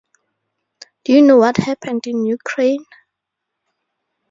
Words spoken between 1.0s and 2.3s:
Do you know what happened in